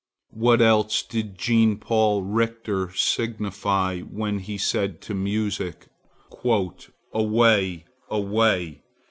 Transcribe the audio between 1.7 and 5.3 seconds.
Paul Richter signify, when he said to